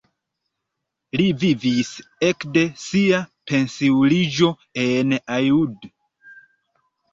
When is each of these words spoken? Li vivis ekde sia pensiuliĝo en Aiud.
Li 1.19 1.27
vivis 1.43 1.91
ekde 2.29 2.65
sia 2.85 3.21
pensiuliĝo 3.53 4.51
en 4.89 5.17
Aiud. 5.39 5.89